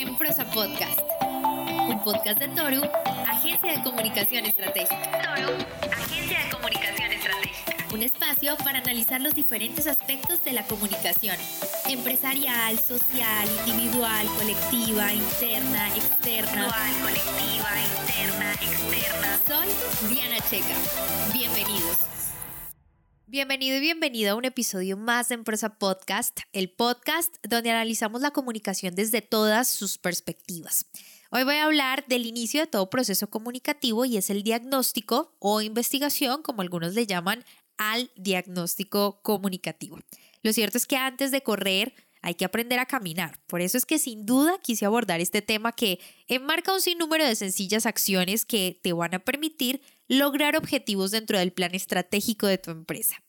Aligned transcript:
en 0.00 0.16
Prosa 0.16 0.44
Podcast, 0.44 1.00
un 1.88 2.00
podcast 2.04 2.38
de 2.38 2.46
Toru, 2.48 2.82
Agencia 3.28 3.72
de 3.76 3.82
Comunicación 3.82 4.46
Estratégica. 4.46 5.34
Toru, 5.34 5.52
Agencia 5.90 6.38
de 6.44 6.50
Comunicación 6.50 7.10
Estratégica. 7.10 7.76
Un 7.92 8.02
espacio 8.02 8.56
para 8.58 8.78
analizar 8.78 9.20
los 9.20 9.34
diferentes 9.34 9.88
aspectos 9.88 10.44
de 10.44 10.52
la 10.52 10.62
comunicación. 10.64 11.36
Empresarial, 11.88 12.78
social, 12.78 13.48
individual, 13.66 14.26
colectiva, 14.38 15.12
interna, 15.12 15.88
externa. 15.96 16.68
Individual, 16.68 16.92
colectiva, 17.02 17.70
interna, 17.98 18.52
externa. 18.52 19.40
Soy 19.48 20.14
Diana 20.14 20.36
Checa. 20.48 20.76
Bienvenidos. 21.32 22.07
Bienvenido 23.30 23.76
y 23.76 23.80
bienvenida 23.80 24.30
a 24.30 24.36
un 24.36 24.46
episodio 24.46 24.96
más 24.96 25.28
de 25.28 25.34
Empresa 25.34 25.78
Podcast, 25.78 26.40
el 26.54 26.70
podcast 26.70 27.36
donde 27.46 27.70
analizamos 27.70 28.22
la 28.22 28.30
comunicación 28.30 28.94
desde 28.94 29.20
todas 29.20 29.68
sus 29.68 29.98
perspectivas. 29.98 30.86
Hoy 31.30 31.44
voy 31.44 31.56
a 31.56 31.66
hablar 31.66 32.06
del 32.08 32.24
inicio 32.24 32.62
de 32.62 32.68
todo 32.68 32.88
proceso 32.88 33.28
comunicativo 33.28 34.06
y 34.06 34.16
es 34.16 34.30
el 34.30 34.44
diagnóstico 34.44 35.36
o 35.40 35.60
investigación, 35.60 36.42
como 36.42 36.62
algunos 36.62 36.94
le 36.94 37.06
llaman, 37.06 37.44
al 37.76 38.10
diagnóstico 38.16 39.20
comunicativo. 39.20 39.98
Lo 40.42 40.54
cierto 40.54 40.78
es 40.78 40.86
que 40.86 40.96
antes 40.96 41.30
de 41.30 41.42
correr 41.42 41.92
hay 42.22 42.34
que 42.34 42.46
aprender 42.46 42.78
a 42.78 42.86
caminar. 42.86 43.38
Por 43.46 43.60
eso 43.60 43.76
es 43.76 43.84
que 43.84 43.98
sin 43.98 44.24
duda 44.24 44.58
quise 44.62 44.86
abordar 44.86 45.20
este 45.20 45.42
tema 45.42 45.72
que 45.72 46.00
enmarca 46.28 46.72
un 46.72 46.80
sinnúmero 46.80 47.26
de 47.26 47.36
sencillas 47.36 47.84
acciones 47.84 48.46
que 48.46 48.80
te 48.82 48.94
van 48.94 49.14
a 49.14 49.18
permitir 49.18 49.82
lograr 50.08 50.56
objetivos 50.56 51.10
dentro 51.10 51.38
del 51.38 51.52
plan 51.52 51.74
estratégico 51.74 52.46
de 52.46 52.58
tu 52.58 52.70
empresa. 52.70 53.22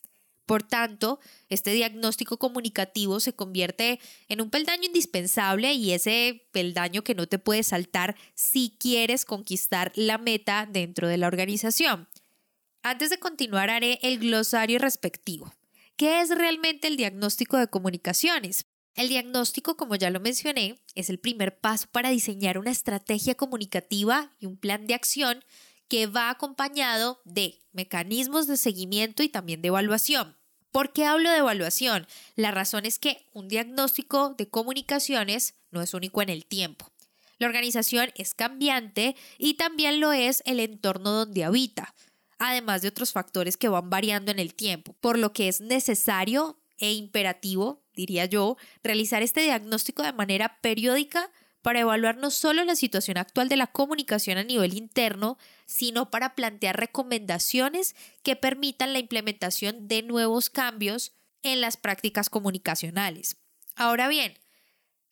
Por 0.50 0.64
tanto, 0.64 1.20
este 1.50 1.74
diagnóstico 1.74 2.40
comunicativo 2.40 3.20
se 3.20 3.34
convierte 3.34 4.00
en 4.30 4.42
un 4.42 4.50
peldaño 4.50 4.86
indispensable 4.86 5.74
y 5.74 5.92
ese 5.92 6.48
peldaño 6.52 7.04
que 7.04 7.14
no 7.14 7.28
te 7.28 7.38
puede 7.38 7.62
saltar 7.62 8.16
si 8.34 8.76
quieres 8.80 9.26
conquistar 9.26 9.92
la 9.94 10.18
meta 10.18 10.68
dentro 10.68 11.08
de 11.08 11.18
la 11.18 11.28
organización. 11.28 12.08
Antes 12.82 13.12
de 13.12 13.20
continuar 13.20 13.70
haré 13.70 14.00
el 14.02 14.18
glosario 14.18 14.80
respectivo. 14.80 15.54
¿Qué 15.98 16.22
es 16.22 16.30
realmente 16.30 16.88
el 16.88 16.98
diagnóstico 16.98 17.58
de 17.58 17.68
comunicaciones? 17.68 18.66
El 18.96 19.10
diagnóstico, 19.10 19.78
como 19.78 19.96
ya 19.96 20.10
lo 20.10 20.20
mencioné, 20.20 20.80
es 20.96 21.12
el 21.12 21.20
primer 21.20 21.60
paso 21.60 21.88
para 21.92 22.10
diseñar 22.10 22.58
una 22.58 22.72
estrategia 22.72 23.36
comunicativa 23.36 24.32
y 24.40 24.46
un 24.46 24.58
plan 24.58 24.88
de 24.88 24.96
acción 24.96 25.44
que 25.90 26.08
va 26.08 26.30
acompañado 26.30 27.20
de 27.26 27.60
mecanismos 27.74 28.48
de 28.48 28.58
seguimiento 28.58 29.24
y 29.24 29.30
también 29.30 29.62
de 29.62 29.68
evaluación. 29.68 30.38
¿Por 30.72 30.94
qué 30.94 31.06
hablo 31.06 31.32
de 31.32 31.38
evaluación? 31.38 32.08
La 32.36 32.52
razón 32.52 32.86
es 32.86 33.00
que 33.00 33.26
un 33.34 33.48
diagnóstico 33.48 34.36
de 34.38 34.48
comunicaciones 34.48 35.56
no 35.72 35.82
es 35.82 35.94
único 35.94 36.22
en 36.22 36.30
el 36.30 36.46
tiempo. 36.46 36.92
La 37.40 37.48
organización 37.48 38.12
es 38.16 38.36
cambiante 38.36 39.16
y 39.38 39.56
también 39.56 40.00
lo 40.00 40.12
es 40.12 40.44
el 40.46 40.60
entorno 40.60 41.12
donde 41.12 41.44
habita, 41.44 41.96
además 42.38 42.82
de 42.82 42.90
otros 42.90 43.12
factores 43.12 43.58
que 43.58 43.70
van 43.70 43.90
variando 43.90 44.32
en 44.32 44.40
el 44.40 44.54
tiempo, 44.54 44.94
por 45.00 45.18
lo 45.18 45.34
que 45.34 45.48
es 45.48 45.60
necesario 45.60 46.60
e 46.78 46.94
imperativo, 46.94 47.84
diría 47.94 48.26
yo, 48.26 48.58
realizar 48.84 49.24
este 49.24 49.42
diagnóstico 49.42 50.04
de 50.04 50.14
manera 50.14 50.60
periódica 50.62 51.32
para 51.62 51.82
evaluar 51.82 52.18
no 52.18 52.32
solo 52.32 52.64
la 52.64 52.76
situación 52.76 53.18
actual 53.18 53.50
de 53.50 53.58
la 53.58 53.68
comunicación 53.68 54.38
a 54.38 54.44
nivel 54.44 54.74
interno, 54.74 55.38
sino 55.66 56.10
para 56.10 56.36
plantear 56.36 56.80
recomendaciones 56.80 57.96
que 58.24 58.36
permitan 58.36 58.94
la 58.94 59.00
implementación 59.00 59.88
de 59.88 60.04
nuevos 60.04 60.50
cambios 60.50 61.14
en 61.44 61.62
las 61.62 61.78
prácticas 61.78 62.30
comunicacionales. 62.30 63.38
Ahora 63.76 64.08
bien, 64.08 64.38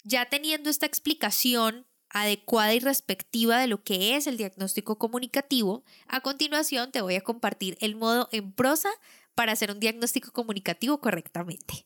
ya 0.04 0.26
teniendo 0.26 0.70
esta 0.70 0.86
explicación 0.86 1.86
adecuada 2.10 2.74
y 2.74 2.80
respectiva 2.80 3.60
de 3.60 3.68
lo 3.68 3.84
que 3.84 4.16
es 4.16 4.28
el 4.28 4.38
diagnóstico 4.38 4.98
comunicativo, 4.98 5.84
a 6.08 6.22
continuación 6.22 6.92
te 6.92 7.02
voy 7.02 7.16
a 7.16 7.22
compartir 7.22 7.78
el 7.82 7.96
modo 7.96 8.30
en 8.32 8.52
prosa 8.54 8.90
para 9.36 9.52
hacer 9.52 9.72
un 9.72 9.80
diagnóstico 9.80 10.32
comunicativo 10.32 11.00
correctamente. 11.00 11.86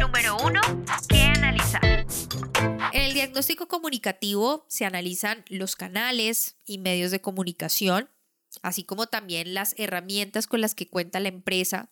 Número 0.00 0.36
1. 0.38 0.60
En 2.92 3.02
el 3.02 3.14
diagnóstico 3.14 3.68
comunicativo 3.68 4.64
se 4.68 4.84
analizan 4.84 5.44
los 5.48 5.76
canales 5.76 6.56
y 6.66 6.78
medios 6.78 7.10
de 7.10 7.20
comunicación, 7.20 8.08
así 8.62 8.84
como 8.84 9.06
también 9.06 9.54
las 9.54 9.74
herramientas 9.78 10.46
con 10.46 10.60
las 10.60 10.74
que 10.74 10.88
cuenta 10.88 11.20
la 11.20 11.28
empresa, 11.28 11.90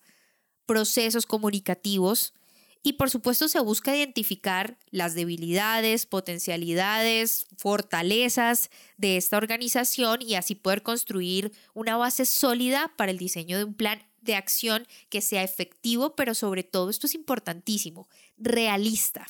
procesos 0.65 1.25
comunicativos 1.25 2.33
y 2.81 2.93
por 2.93 3.09
supuesto 3.09 3.47
se 3.47 3.59
busca 3.59 3.95
identificar 3.95 4.77
las 4.89 5.13
debilidades, 5.13 6.05
potencialidades, 6.05 7.47
fortalezas 7.57 8.69
de 8.97 9.17
esta 9.17 9.37
organización 9.37 10.21
y 10.21 10.35
así 10.35 10.55
poder 10.55 10.81
construir 10.81 11.51
una 11.73 11.97
base 11.97 12.25
sólida 12.25 12.93
para 12.95 13.11
el 13.11 13.17
diseño 13.17 13.57
de 13.57 13.65
un 13.65 13.73
plan 13.73 14.01
de 14.21 14.35
acción 14.35 14.87
que 15.09 15.21
sea 15.21 15.43
efectivo, 15.43 16.15
pero 16.15 16.33
sobre 16.33 16.63
todo, 16.63 16.89
esto 16.89 17.07
es 17.07 17.15
importantísimo, 17.15 18.07
realista. 18.37 19.27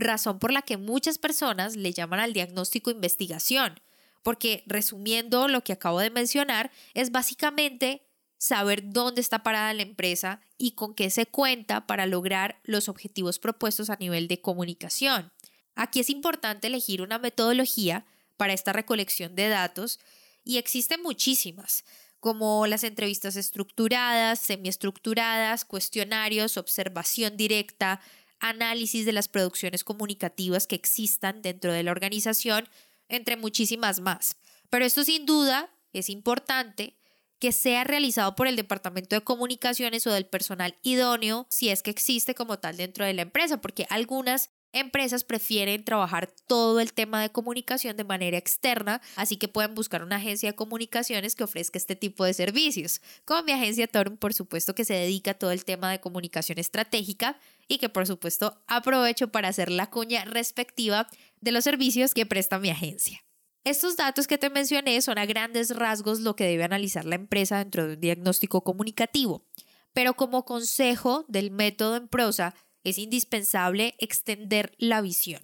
Razón 0.00 0.38
por 0.38 0.50
la 0.50 0.62
que 0.62 0.78
muchas 0.78 1.18
personas 1.18 1.76
le 1.76 1.92
llaman 1.92 2.20
al 2.20 2.32
diagnóstico 2.32 2.90
investigación, 2.90 3.80
porque 4.22 4.64
resumiendo 4.66 5.46
lo 5.46 5.62
que 5.62 5.74
acabo 5.74 6.00
de 6.00 6.08
mencionar, 6.08 6.70
es 6.94 7.12
básicamente 7.12 8.02
saber 8.38 8.92
dónde 8.92 9.20
está 9.20 9.42
parada 9.42 9.74
la 9.74 9.82
empresa 9.82 10.40
y 10.56 10.70
con 10.70 10.94
qué 10.94 11.10
se 11.10 11.26
cuenta 11.26 11.86
para 11.86 12.06
lograr 12.06 12.62
los 12.64 12.88
objetivos 12.88 13.38
propuestos 13.38 13.90
a 13.90 13.96
nivel 13.96 14.26
de 14.26 14.40
comunicación. 14.40 15.32
Aquí 15.74 16.00
es 16.00 16.08
importante 16.08 16.68
elegir 16.68 17.02
una 17.02 17.18
metodología 17.18 18.06
para 18.38 18.54
esta 18.54 18.72
recolección 18.72 19.36
de 19.36 19.50
datos 19.50 20.00
y 20.44 20.56
existen 20.56 21.02
muchísimas 21.02 21.84
como 22.20 22.66
las 22.66 22.84
entrevistas 22.84 23.36
estructuradas, 23.36 24.38
semiestructuradas, 24.38 25.64
cuestionarios, 25.64 26.58
observación 26.58 27.36
directa, 27.36 28.00
análisis 28.40 29.06
de 29.06 29.12
las 29.12 29.28
producciones 29.28 29.84
comunicativas 29.84 30.66
que 30.66 30.74
existan 30.76 31.42
dentro 31.42 31.72
de 31.72 31.82
la 31.82 31.90
organización, 31.90 32.68
entre 33.08 33.36
muchísimas 33.36 34.00
más. 34.00 34.36
Pero 34.70 34.84
esto 34.84 35.04
sin 35.04 35.26
duda 35.26 35.70
es 35.92 36.08
importante 36.08 36.96
que 37.38 37.52
sea 37.52 37.84
realizado 37.84 38.34
por 38.36 38.46
el 38.46 38.56
Departamento 38.56 39.16
de 39.16 39.24
Comunicaciones 39.24 40.06
o 40.06 40.12
del 40.12 40.26
personal 40.26 40.76
idóneo, 40.82 41.46
si 41.48 41.70
es 41.70 41.82
que 41.82 41.90
existe 41.90 42.34
como 42.34 42.58
tal 42.58 42.76
dentro 42.76 43.04
de 43.04 43.14
la 43.14 43.22
empresa, 43.22 43.60
porque 43.60 43.86
algunas 43.88 44.50
empresas 44.72 45.24
prefieren 45.24 45.84
trabajar 45.84 46.30
todo 46.46 46.80
el 46.80 46.92
tema 46.92 47.20
de 47.22 47.30
comunicación 47.30 47.96
de 47.96 48.04
manera 48.04 48.38
externa, 48.38 49.00
así 49.16 49.36
que 49.36 49.48
pueden 49.48 49.74
buscar 49.74 50.02
una 50.02 50.16
agencia 50.16 50.50
de 50.50 50.56
comunicaciones 50.56 51.34
que 51.34 51.44
ofrezca 51.44 51.78
este 51.78 51.96
tipo 51.96 52.24
de 52.24 52.34
servicios, 52.34 53.00
como 53.24 53.42
mi 53.42 53.52
agencia 53.52 53.86
Torum, 53.86 54.16
por 54.16 54.34
supuesto, 54.34 54.74
que 54.74 54.84
se 54.84 54.94
dedica 54.94 55.32
a 55.32 55.34
todo 55.34 55.50
el 55.50 55.64
tema 55.64 55.90
de 55.90 56.00
comunicación 56.00 56.58
estratégica 56.58 57.38
y 57.68 57.78
que 57.78 57.88
por 57.88 58.06
supuesto 58.06 58.62
aprovecho 58.66 59.28
para 59.28 59.48
hacer 59.48 59.70
la 59.70 59.90
cuña 59.90 60.24
respectiva 60.24 61.08
de 61.40 61.52
los 61.52 61.64
servicios 61.64 62.14
que 62.14 62.26
presta 62.26 62.58
mi 62.58 62.70
agencia. 62.70 63.24
Estos 63.64 63.96
datos 63.96 64.26
que 64.26 64.38
te 64.38 64.48
mencioné 64.48 65.02
son 65.02 65.18
a 65.18 65.26
grandes 65.26 65.76
rasgos 65.76 66.20
lo 66.20 66.34
que 66.34 66.44
debe 66.44 66.64
analizar 66.64 67.04
la 67.04 67.16
empresa 67.16 67.58
dentro 67.58 67.86
de 67.86 67.94
un 67.94 68.00
diagnóstico 68.00 68.64
comunicativo, 68.64 69.44
pero 69.92 70.14
como 70.14 70.44
consejo 70.44 71.26
del 71.28 71.50
método 71.50 71.96
en 71.96 72.08
prosa, 72.08 72.54
es 72.84 72.98
indispensable 72.98 73.94
extender 73.98 74.72
la 74.78 75.00
visión. 75.00 75.42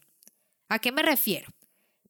¿A 0.69 0.79
qué 0.79 0.93
me 0.93 1.03
refiero? 1.03 1.53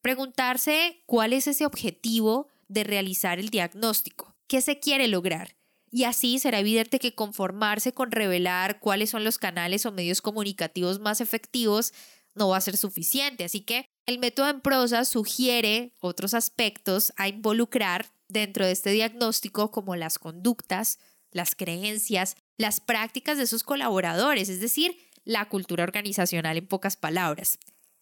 Preguntarse 0.00 1.03
cuál 1.06 1.32
es 1.32 1.47
ese 1.47 1.66
objetivo 1.66 2.48
de 2.69 2.84
realizar 2.84 3.38
el 3.38 3.50
diagnóstico, 3.50 4.34
qué 4.47 4.60
se 4.60 4.78
quiere 4.78 5.09
lograr. 5.09 5.56
Y 5.91 6.04
así 6.04 6.38
será 6.38 6.60
evidente 6.60 6.98
que 6.98 7.15
conformarse 7.15 7.92
con 7.92 8.10
revelar 8.10 8.81
cuáles 8.81 9.10
son 9.10 9.25
los 9.25 9.38
canales 9.38 9.86
o 9.86 9.92
medios 9.92 10.20
comunicativos 10.20 11.00
más 11.00 11.20
efectivos 11.20 11.92
no 12.34 12.48
va 12.48 12.59
a 12.59 12.60
ser 12.60 12.76
suficiente. 12.76 13.44
Así 13.44 13.60
que 13.60 13.89
el 14.04 14.18
método 14.18 14.48
en 14.48 14.60
prosa 14.60 15.04
sugiere 15.04 15.92
otros 16.01 16.34
aspectos 16.34 17.12
a 17.16 17.28
involucrar 17.28 18.06
dentro 18.28 18.66
de 18.66 18.72
este 18.72 18.91
diagnóstico 18.91 19.71
como 19.71 19.97
las 19.97 20.18
conductas, 20.18 20.98
las 21.33 21.54
creencias, 21.54 22.36
las 22.56 22.80
prácticas 22.80 23.39
de 23.39 23.47
sus 23.47 23.62
colaboradores, 23.62 24.48
es 24.48 24.60
decir, 24.60 24.97
la 25.27 25.47
cultura 25.51 25.84
organizacional 25.84 26.57
en 26.57 26.67
pocas 26.67 26.97
palabras. 26.97 27.59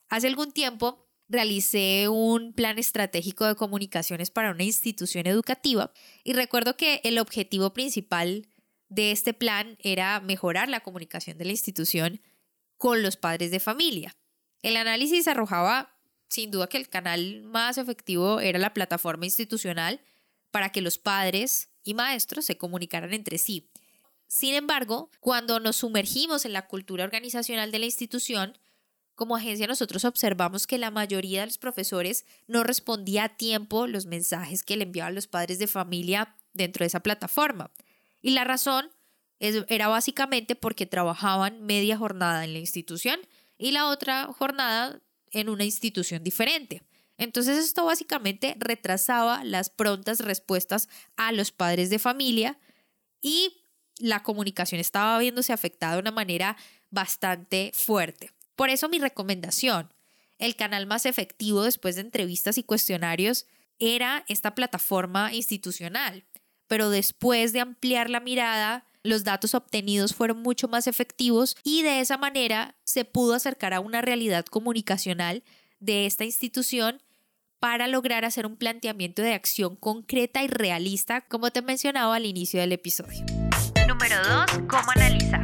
Hace 0.09 0.29
algún 0.29 0.53
tiempo 0.53 1.09
realicé 1.26 2.09
un 2.09 2.53
plan 2.53 2.79
estratégico 2.79 3.47
de 3.47 3.56
comunicaciones 3.56 4.31
para 4.31 4.53
una 4.53 4.62
institución 4.62 5.26
educativa 5.26 5.91
y 6.23 6.35
recuerdo 6.35 6.76
que 6.76 7.00
el 7.03 7.19
objetivo 7.19 7.73
principal 7.73 8.47
de 8.88 9.11
este 9.11 9.32
plan 9.32 9.76
era 9.81 10.21
mejorar 10.21 10.69
la 10.69 10.81
comunicación 10.81 11.38
de 11.38 11.47
la 11.47 11.53
institución 11.53 12.21
con 12.76 13.03
los 13.03 13.17
padres 13.17 13.50
de 13.50 13.59
familia. 13.59 14.15
El 14.62 14.76
análisis 14.76 15.26
arrojaba 15.26 15.99
sin 16.29 16.50
duda 16.50 16.69
que 16.69 16.76
el 16.76 16.88
canal 16.88 17.43
más 17.43 17.79
efectivo 17.79 18.41
era 18.41 18.59
la 18.59 18.75
plataforma 18.75 19.25
institucional 19.25 20.00
para 20.50 20.71
que 20.71 20.82
los 20.82 20.99
padres 20.99 21.71
y 21.85 21.94
maestros 21.94 22.44
se 22.44 22.59
comunicaran 22.59 23.15
entre 23.15 23.38
sí. 23.38 23.71
Sin 24.34 24.54
embargo, 24.54 25.12
cuando 25.20 25.60
nos 25.60 25.76
sumergimos 25.76 26.44
en 26.44 26.52
la 26.52 26.66
cultura 26.66 27.04
organizacional 27.04 27.70
de 27.70 27.78
la 27.78 27.84
institución, 27.84 28.58
como 29.14 29.36
agencia 29.36 29.69
nosotros 29.69 30.04
observamos 30.04 30.66
que 30.66 30.76
la 30.76 30.90
mayoría 30.90 31.42
de 31.42 31.46
los 31.46 31.58
profesores 31.58 32.26
no 32.48 32.64
respondía 32.64 33.22
a 33.22 33.36
tiempo 33.36 33.86
los 33.86 34.06
mensajes 34.06 34.64
que 34.64 34.76
le 34.76 34.82
enviaban 34.82 35.14
los 35.14 35.28
padres 35.28 35.60
de 35.60 35.69
familia 35.69 36.34
dentro 36.52 36.82
de 36.82 36.88
esa 36.88 36.98
plataforma. 36.98 37.70
Y 38.22 38.31
la 38.31 38.42
razón 38.42 38.90
era 39.38 39.86
básicamente 39.86 40.56
porque 40.56 40.87
trabajaban 40.87 41.64
media 41.64 41.96
jornada 41.96 42.42
en 42.42 42.54
la 42.54 42.58
institución 42.58 43.20
y 43.56 43.70
la 43.70 43.87
otra 43.87 44.25
jornada 44.32 45.00
en 45.30 45.48
una 45.48 45.62
institución 45.62 46.25
diferente. 46.25 46.82
Entonces 47.19 47.56
esto 47.64 47.84
básicamente 47.84 48.56
retrasaba 48.58 49.44
las 49.44 49.70
prontas 49.70 50.19
respuestas 50.19 50.88
a 51.14 51.30
los 51.30 51.52
padres 51.52 51.88
de 51.88 52.00
familia 52.00 52.58
y 53.20 53.60
la 53.99 54.23
comunicación 54.23 54.81
estaba 54.81 55.19
viéndose 55.19 55.52
afectada 55.52 55.94
de 55.94 56.00
una 56.00 56.11
manera 56.11 56.56
bastante 56.91 57.73
fuerte. 57.75 58.31
Por 58.56 58.70
eso 58.70 58.88
mi 58.88 58.99
recomendación, 58.99 59.93
el 60.38 60.56
canal 60.56 60.87
más 60.87 61.06
efectivo 61.06 61.62
después 61.62 61.96
de 61.96 62.02
entrevistas 62.02 62.58
y 62.58 62.62
cuestionarios 62.62 63.46
era 63.79 64.25
esta 64.29 64.55
plataforma 64.55 65.32
institucional, 65.32 66.25
pero 66.67 66.91
después 66.91 67.52
de 67.52 67.61
ampliar 67.61 68.11
la 68.11 68.20
mirada, 68.20 68.85
los 69.02 69.25
datos 69.25 69.55
obtenidos 69.55 70.14
fueron 70.14 70.40
mucho 70.43 70.67
más 70.69 70.87
efectivos 70.87 71.56
y 71.62 71.82
de 71.82 72.00
esa 72.00 72.17
manera 72.17 72.76
se 72.85 73.05
pudo 73.05 73.35
acercar 73.35 73.75
a 73.75 73.81
una 73.81 74.00
realidad 74.00 74.47
comunicacional 74.47 75.43
de 75.79 76.06
esta 76.06 76.25
institución 76.25 77.02
para 77.58 77.88
lograr 77.88 78.25
hacer 78.25 78.47
un 78.47 78.56
planteamiento 78.56 79.23
de 79.23 79.35
acción 79.35 79.76
concreta 79.76 80.43
y 80.43 80.49
realista, 80.49 81.23
como 81.23 81.50
te 81.50 81.62
mencionaba 81.62 82.17
al 82.17 82.26
inicio 82.26 82.61
del 82.61 82.73
episodio. 82.73 83.25
Número 83.94 84.17
2. 84.29 84.62
¿Cómo 84.69 84.91
analizar? 84.96 85.41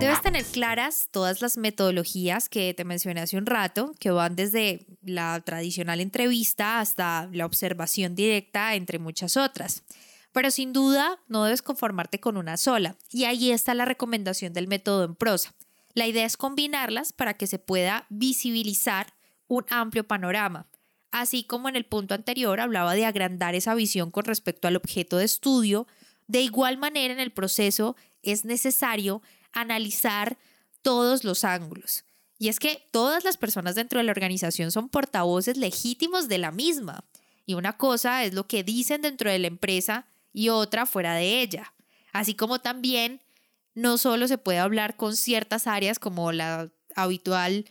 Debes 0.00 0.20
tener 0.22 0.44
claras 0.44 1.08
todas 1.12 1.40
las 1.40 1.56
metodologías 1.56 2.48
que 2.48 2.74
te 2.74 2.84
mencioné 2.84 3.20
hace 3.20 3.38
un 3.38 3.46
rato, 3.46 3.94
que 4.00 4.10
van 4.10 4.34
desde 4.34 4.86
la 5.02 5.40
tradicional 5.42 6.00
entrevista 6.00 6.80
hasta 6.80 7.28
la 7.32 7.46
observación 7.46 8.16
directa, 8.16 8.74
entre 8.74 8.98
muchas 8.98 9.36
otras. 9.36 9.84
Pero 10.32 10.50
sin 10.50 10.72
duda 10.72 11.20
no 11.28 11.44
debes 11.44 11.62
conformarte 11.62 12.18
con 12.18 12.36
una 12.36 12.56
sola, 12.56 12.96
y 13.12 13.22
ahí 13.22 13.52
está 13.52 13.72
la 13.72 13.84
recomendación 13.84 14.52
del 14.52 14.66
método 14.66 15.04
en 15.04 15.14
prosa. 15.14 15.54
La 15.94 16.08
idea 16.08 16.26
es 16.26 16.36
combinarlas 16.36 17.12
para 17.12 17.34
que 17.34 17.46
se 17.46 17.60
pueda 17.60 18.04
visibilizar 18.08 19.14
un 19.46 19.64
amplio 19.70 20.02
panorama. 20.08 20.66
Así 21.12 21.44
como 21.44 21.68
en 21.68 21.76
el 21.76 21.86
punto 21.86 22.14
anterior 22.14 22.58
hablaba 22.58 22.94
de 22.94 23.06
agrandar 23.06 23.54
esa 23.54 23.76
visión 23.76 24.10
con 24.10 24.24
respecto 24.24 24.66
al 24.66 24.74
objeto 24.74 25.18
de 25.18 25.24
estudio, 25.24 25.86
de 26.28 26.42
igual 26.42 26.76
manera 26.76 27.12
en 27.12 27.20
el 27.20 27.32
proceso 27.32 27.96
es 28.22 28.44
necesario 28.44 29.22
analizar 29.52 30.38
todos 30.82 31.24
los 31.24 31.42
ángulos. 31.42 32.04
Y 32.38 32.48
es 32.48 32.60
que 32.60 32.86
todas 32.92 33.24
las 33.24 33.36
personas 33.36 33.74
dentro 33.74 33.98
de 33.98 34.04
la 34.04 34.12
organización 34.12 34.70
son 34.70 34.88
portavoces 34.88 35.56
legítimos 35.56 36.28
de 36.28 36.38
la 36.38 36.52
misma. 36.52 37.04
Y 37.44 37.54
una 37.54 37.76
cosa 37.76 38.24
es 38.24 38.34
lo 38.34 38.46
que 38.46 38.62
dicen 38.62 39.02
dentro 39.02 39.30
de 39.30 39.40
la 39.40 39.48
empresa 39.48 40.06
y 40.32 40.50
otra 40.50 40.86
fuera 40.86 41.14
de 41.14 41.40
ella. 41.40 41.72
Así 42.12 42.34
como 42.34 42.60
también 42.60 43.20
no 43.74 43.98
solo 43.98 44.28
se 44.28 44.38
puede 44.38 44.58
hablar 44.58 44.96
con 44.96 45.16
ciertas 45.16 45.66
áreas 45.66 45.98
como 45.98 46.30
la 46.30 46.70
habitual 46.94 47.64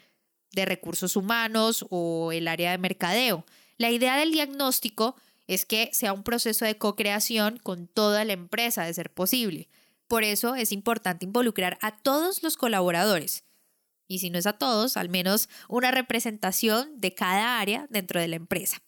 de 0.52 0.66
recursos 0.66 1.16
humanos 1.16 1.86
o 1.90 2.32
el 2.32 2.48
área 2.48 2.72
de 2.72 2.78
mercadeo. 2.78 3.46
La 3.78 3.92
idea 3.92 4.18
del 4.18 4.32
diagnóstico 4.32 5.16
es 5.48 5.66
que 5.66 5.90
sea 5.94 6.14
un 6.14 6.24
proceso 6.24 6.66
de 6.66 6.78
co-creación 6.78 7.58
con 7.58 7.88
toda 7.88 8.26
la 8.26 8.34
empresa 8.34 8.84
de 8.84 8.94
ser 8.94 9.12
posible. 9.14 9.70
Por 10.08 10.24
eso 10.24 10.56
es 10.56 10.72
importante 10.72 11.26
involucrar 11.26 11.78
a 11.82 11.98
todos 11.98 12.44
los 12.44 12.58
colaboradores. 12.58 13.44
Y 14.08 14.20
si 14.20 14.30
no 14.30 14.40
es 14.40 14.46
a 14.46 14.58
todos, 14.58 14.96
al 14.96 15.10
menos 15.10 15.50
una 15.68 15.92
representación 15.92 17.00
de 17.00 17.14
cada 17.14 17.60
área 17.60 17.88
dentro 17.90 18.20
de 18.20 18.28
la 18.28 18.38
empresa. 18.38 18.82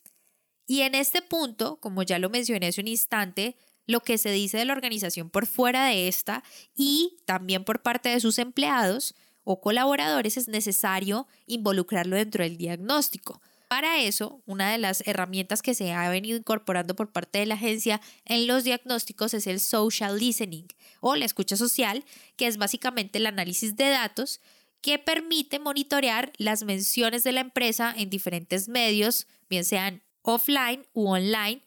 Y 0.65 0.81
en 0.81 0.95
este 0.95 1.21
punto, 1.21 1.77
como 1.77 2.03
ya 2.03 2.19
lo 2.19 2.29
mencioné 2.29 2.67
hace 2.67 2.81
un 2.81 2.87
instante, 2.87 3.57
lo 3.85 4.01
que 4.01 4.17
se 4.17 4.31
dice 4.31 4.57
de 4.57 4.65
la 4.65 4.73
organización 4.73 5.29
por 5.29 5.47
fuera 5.47 5.85
de 5.87 6.07
esta 6.07 6.43
y 6.75 7.17
también 7.25 7.63
por 7.63 7.81
parte 7.81 8.09
de 8.09 8.19
sus 8.19 8.37
empleados 8.37 9.15
o 9.43 9.61
colaboradores 9.61 10.37
es 10.37 10.47
necesario 10.47 11.27
involucrarlo 11.47 12.15
dentro 12.15 12.43
del 12.43 12.57
diagnóstico. 12.57 13.41
Para 13.69 14.01
eso, 14.01 14.41
una 14.47 14.71
de 14.71 14.79
las 14.79 15.03
herramientas 15.05 15.61
que 15.61 15.75
se 15.75 15.93
ha 15.93 16.09
venido 16.09 16.35
incorporando 16.35 16.95
por 16.95 17.11
parte 17.11 17.37
de 17.37 17.45
la 17.45 17.53
agencia 17.53 18.01
en 18.25 18.47
los 18.47 18.63
diagnósticos 18.63 19.35
es 19.35 19.45
el 19.45 19.59
social 19.59 20.17
listening 20.17 20.65
o 21.01 21.15
la 21.15 21.25
escucha 21.25 21.55
social, 21.55 22.03
que 22.35 22.47
es 22.47 22.57
básicamente 22.57 23.19
el 23.19 23.27
análisis 23.27 23.75
de 23.75 23.89
datos 23.89 24.41
que 24.81 24.97
permite 24.97 25.59
monitorear 25.59 26.33
las 26.37 26.63
menciones 26.63 27.23
de 27.23 27.31
la 27.31 27.41
empresa 27.41 27.93
en 27.95 28.09
diferentes 28.09 28.69
medios, 28.69 29.27
bien 29.51 29.63
sean 29.63 30.01
offline 30.23 30.87
u 30.93 31.07
online, 31.07 31.61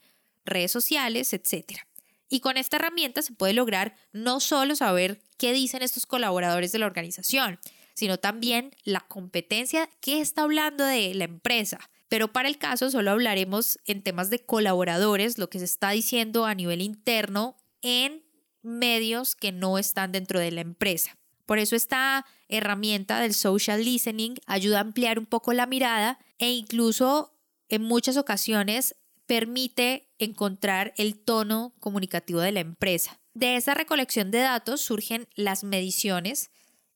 redes 0.44 0.72
sociales, 0.72 1.32
etc. 1.32 1.82
Y 2.28 2.40
con 2.40 2.56
esta 2.56 2.78
herramienta 2.78 3.22
se 3.22 3.32
puede 3.32 3.52
lograr 3.52 3.94
no 4.12 4.40
solo 4.40 4.74
saber 4.74 5.22
qué 5.38 5.52
dicen 5.52 5.82
estos 5.82 6.06
colaboradores 6.06 6.72
de 6.72 6.80
la 6.80 6.86
organización, 6.86 7.60
sino 7.94 8.18
también 8.18 8.74
la 8.82 9.00
competencia 9.00 9.88
que 10.00 10.20
está 10.20 10.42
hablando 10.42 10.84
de 10.84 11.14
la 11.14 11.24
empresa. 11.24 11.78
Pero 12.12 12.30
para 12.30 12.50
el 12.50 12.58
caso 12.58 12.90
solo 12.90 13.10
hablaremos 13.10 13.78
en 13.86 14.02
temas 14.02 14.28
de 14.28 14.44
colaboradores, 14.44 15.38
lo 15.38 15.48
que 15.48 15.58
se 15.58 15.64
está 15.64 15.92
diciendo 15.92 16.44
a 16.44 16.54
nivel 16.54 16.82
interno 16.82 17.56
en 17.80 18.22
medios 18.60 19.34
que 19.34 19.50
no 19.50 19.78
están 19.78 20.12
dentro 20.12 20.38
de 20.38 20.50
la 20.50 20.60
empresa. 20.60 21.16
Por 21.46 21.58
eso 21.58 21.74
esta 21.74 22.26
herramienta 22.48 23.18
del 23.18 23.32
social 23.32 23.82
listening 23.82 24.34
ayuda 24.44 24.76
a 24.76 24.80
ampliar 24.82 25.18
un 25.18 25.24
poco 25.24 25.54
la 25.54 25.64
mirada 25.64 26.18
e 26.36 26.50
incluso 26.50 27.34
en 27.70 27.80
muchas 27.80 28.18
ocasiones 28.18 28.94
permite 29.24 30.10
encontrar 30.18 30.92
el 30.98 31.18
tono 31.18 31.72
comunicativo 31.80 32.40
de 32.40 32.52
la 32.52 32.60
empresa. 32.60 33.22
De 33.32 33.56
esa 33.56 33.72
recolección 33.72 34.30
de 34.30 34.40
datos 34.40 34.82
surgen 34.82 35.28
las 35.34 35.64
mediciones 35.64 36.50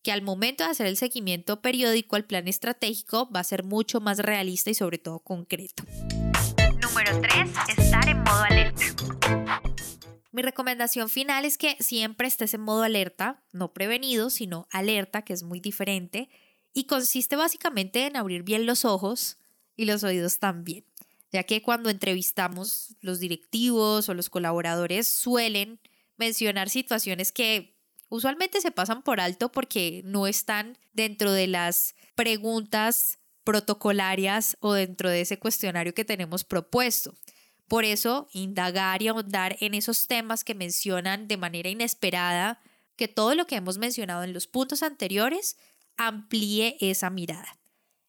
que 0.07 0.13
al 0.13 0.23
momento 0.23 0.63
de 0.63 0.71
hacer 0.71 0.87
el 0.87 0.97
seguimiento 0.97 1.61
periódico 1.61 2.15
al 2.15 2.25
plan 2.25 2.47
estratégico 2.47 3.29
va 3.29 3.41
a 3.41 3.45
ser 3.45 3.65
mucho 3.65 4.01
más 4.01 4.21
realista 4.21 4.71
y 4.71 4.75
sobre 4.75 4.99
todo 4.99 5.19
concreto. 5.19 5.83
Número 6.81 7.21
3. 7.21 7.77
Estar 7.77 8.09
en 8.09 8.23
modo 8.23 8.41
alerta. 8.49 8.85
Mi 10.31 10.43
recomendación 10.43 11.09
final 11.09 11.45
es 11.45 11.59
que 11.59 11.77
siempre 11.81 12.29
estés 12.29 12.55
en 12.55 12.61
modo 12.61 12.85
alerta, 12.85 13.43
no 13.51 13.73
prevenido, 13.73 14.31
sino 14.31 14.69
alerta, 14.71 15.23
que 15.23 15.33
es 15.33 15.43
muy 15.43 15.59
diferente, 15.59 16.29
y 16.73 16.85
consiste 16.85 17.35
básicamente 17.35 18.07
en 18.07 18.17
abrir 18.17 18.45
bien 18.45 18.65
los 18.65 18.85
ojos 18.85 19.39
y 19.75 19.87
los 19.87 20.05
oídos 20.05 20.39
también, 20.39 20.85
ya 21.33 21.43
que 21.43 21.63
cuando 21.63 21.91
entrevistamos 21.91 22.95
los 23.01 23.19
directivos 23.19 24.09
o 24.09 24.15
los 24.15 24.31
colaboradores 24.31 25.09
suelen 25.09 25.81
mencionar 26.17 26.71
situaciones 26.71 27.33
que 27.33 27.76
usualmente 28.09 28.61
se 28.61 28.71
pasan 28.71 29.03
por 29.03 29.21
alto 29.21 29.51
porque 29.51 30.03
no 30.05 30.27
están 30.27 30.79
dentro 30.93 31.33
de 31.33 31.47
las 31.47 31.95
preguntas 32.15 33.19
protocolarias 33.45 34.57
o 34.61 34.73
dentro 34.73 35.09
de 35.09 35.21
ese 35.21 35.39
cuestionario 35.39 35.95
que 35.95 36.05
tenemos 36.05 36.45
propuesto. 36.45 37.15
Por 37.69 37.85
eso, 37.85 38.29
indagar 38.33 39.03
y 39.03 39.09
ahondar 39.09 39.57
en 39.61 39.75
esos 39.75 40.07
temas 40.07 40.45
que 40.45 40.55
mencionan 40.55 41.29
de 41.29 41.37
manera 41.37 41.69
inesperada, 41.69 42.61
que 42.97 43.09
todo 43.09 43.35
lo 43.35 43.47
que 43.47 43.57
hemos 43.57 43.79
mencionado 43.79 44.25
en 44.25 44.33
los 44.33 44.47
puntos 44.47 44.83
anteriores 44.83 45.57
amplíe 45.97 46.77
esa 46.81 47.11
mirada. 47.11 47.59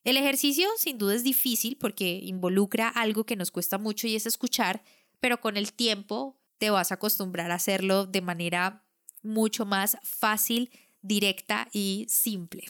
El 0.03 0.17
ejercicio 0.17 0.69
sin 0.77 0.97
duda 0.97 1.15
es 1.15 1.23
difícil 1.23 1.77
porque 1.77 2.19
involucra 2.23 2.87
algo 2.87 3.25
que 3.25 3.35
nos 3.35 3.51
cuesta 3.51 3.77
mucho 3.77 4.07
y 4.07 4.15
es 4.15 4.25
escuchar, 4.25 4.83
pero 5.19 5.41
con 5.41 5.57
el 5.57 5.73
tiempo 5.73 6.39
te 6.57 6.69
vas 6.69 6.91
a 6.91 6.95
acostumbrar 6.95 7.51
a 7.51 7.55
hacerlo 7.55 8.05
de 8.05 8.21
manera 8.21 8.86
mucho 9.21 9.65
más 9.65 9.97
fácil, 10.03 10.69
directa 11.01 11.67
y 11.71 12.05
simple. 12.09 12.65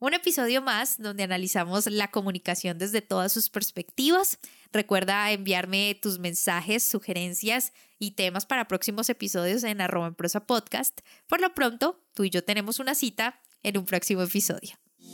Un 0.00 0.14
episodio 0.14 0.62
más 0.62 0.98
donde 0.98 1.24
analizamos 1.24 1.86
la 1.86 2.12
comunicación 2.12 2.78
desde 2.78 3.02
todas 3.02 3.32
sus 3.32 3.50
perspectivas. 3.50 4.38
Recuerda 4.72 5.32
enviarme 5.32 5.98
tus 6.00 6.20
mensajes, 6.20 6.84
sugerencias 6.84 7.72
y 7.98 8.12
temas 8.12 8.46
para 8.46 8.68
próximos 8.68 9.08
episodios 9.08 9.64
en 9.64 9.80
arroba 9.80 10.06
en 10.06 10.14
prosa 10.14 10.46
podcast. 10.46 11.00
Por 11.26 11.40
lo 11.40 11.52
pronto, 11.52 12.00
tú 12.14 12.22
y 12.22 12.30
yo 12.30 12.44
tenemos 12.44 12.78
una 12.78 12.94
cita 12.94 13.40
en 13.64 13.76
un 13.76 13.86
próximo 13.86 14.22
episodio. 14.22 14.78